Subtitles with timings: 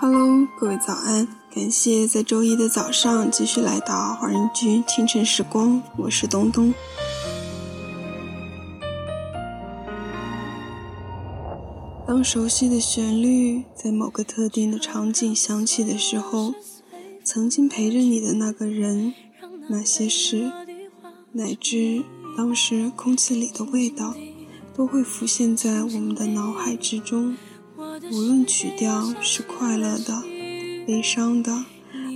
[0.00, 1.26] Hello，各位早安！
[1.52, 6.72] 感谢在周一的早上继续来到华人居清晨时光，我是东东。
[12.06, 16.54] 当熟悉的旋律在某个特定的场景响起的时候，
[17.24, 19.12] 曾经陪着你的那个人、
[19.68, 20.48] 那些事，
[21.32, 22.04] 乃至
[22.36, 24.14] 当时空气里的味道，
[24.76, 27.36] 都会浮现在我们的脑海之中。
[28.10, 30.22] 无论曲调是快乐的、
[30.86, 31.64] 悲伤的、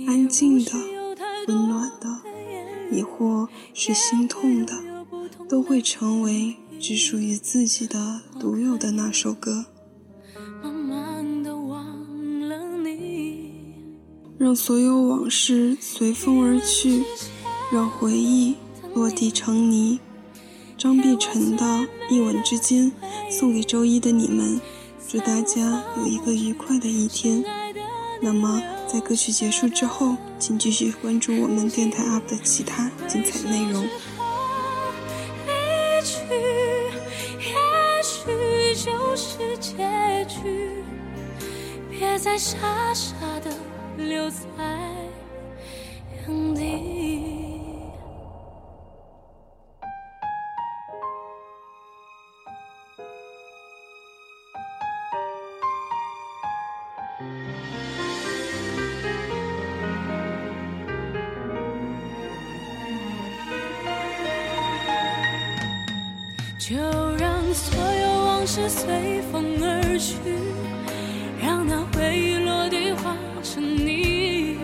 [0.07, 0.71] 安静的、
[1.47, 2.21] 温暖的，
[2.91, 4.73] 亦或是心痛的，
[5.47, 9.65] 都会成为只属于自己的独有的那首歌。
[14.39, 17.03] 让所有往事随风而去，
[17.71, 18.55] 让回忆
[18.95, 19.99] 落地成泥。
[20.75, 21.63] 张碧晨的
[22.09, 22.91] 《一吻之间》
[23.31, 24.59] 送给周一的你们，
[25.13, 25.61] 祝大家
[25.95, 27.45] 有一个愉快的一天。
[28.19, 28.59] 那么，
[28.91, 33.87] 在歌曲结束之后，请继续关注我们电台 UP 的其他精彩内容。
[41.91, 42.57] 别再傻
[42.91, 43.51] 傻的。
[43.95, 44.35] 留在
[46.27, 47.42] 原地。
[66.65, 66.77] 就
[67.17, 70.15] 让所有往事随风而去，
[71.43, 73.17] 让那回忆落地化。
[73.43, 74.57] 成泥，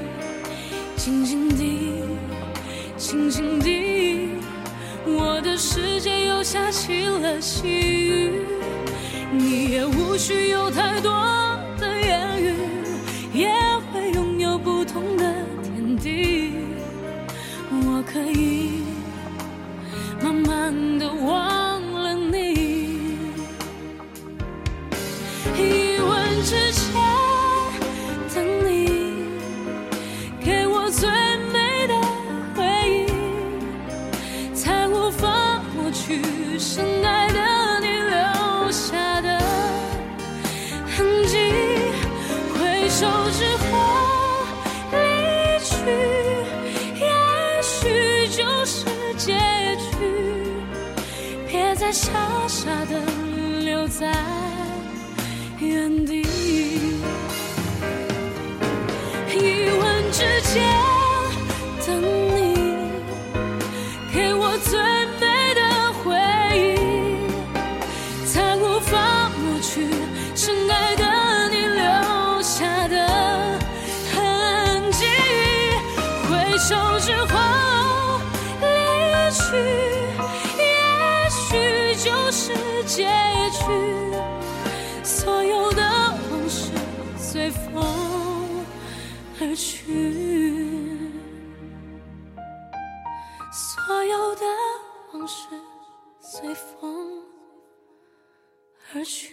[0.95, 2.06] 静静地，
[2.95, 4.30] 静静地，
[5.06, 8.45] 我的世界又下起了细雨，
[9.34, 11.11] 你也无需有太多
[26.49, 26.81] 之前
[28.33, 29.27] 等你
[30.43, 31.07] 给我最
[31.53, 31.93] 美的
[32.55, 36.23] 回忆，才无法抹去
[36.57, 39.37] 深爱的你留下的
[40.97, 41.37] 痕迹。
[42.57, 43.69] 回首之后
[44.91, 44.97] 离
[45.59, 45.75] 去，
[46.95, 48.85] 也许就是
[49.17, 49.37] 结
[49.91, 49.97] 局，
[51.47, 52.09] 别再傻
[52.47, 52.99] 傻的
[53.61, 54.11] 留在
[55.59, 56.38] 原地。
[76.69, 78.19] 手之后
[78.62, 78.66] 离
[79.31, 79.56] 去，
[80.58, 80.63] 也
[81.29, 82.53] 许就是
[82.85, 83.08] 结
[83.52, 83.63] 局。
[85.03, 85.81] 所有的
[86.29, 86.72] 往事
[87.18, 88.66] 随风
[89.40, 91.00] 而去，
[93.52, 94.46] 所有的
[95.13, 95.47] 往事
[96.19, 97.19] 随风
[98.94, 99.29] 而去。